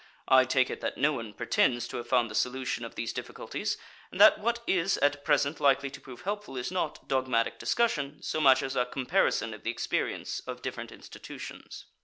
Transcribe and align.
I 0.27 0.45
take 0.45 0.71
it 0.71 0.81
that 0.81 0.97
no 0.97 1.13
one 1.13 1.31
pretends 1.31 1.87
to 1.89 1.97
have 1.97 2.07
found 2.07 2.31
the 2.31 2.33
solution 2.33 2.83
of 2.83 2.95
these 2.95 3.13
difficulties, 3.13 3.77
and 4.11 4.19
that 4.19 4.39
what 4.39 4.63
is 4.65 4.97
at 4.97 5.23
present 5.23 5.59
likely 5.59 5.91
to 5.91 6.01
prove 6.01 6.21
helpful 6.21 6.57
is 6.57 6.71
not 6.71 7.07
dogmatic 7.07 7.59
discussion 7.59 8.19
so 8.23 8.41
much 8.41 8.63
as 8.63 8.75
a 8.75 8.85
comparison 8.87 9.53
of 9.53 9.61
the 9.61 9.69
experience 9.69 10.39
of 10.47 10.63
different 10.63 10.91
institutions. 10.91 11.85